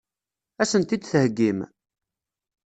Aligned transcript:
Ad 0.61 0.67
sen-t-id-theggim? 0.71 1.59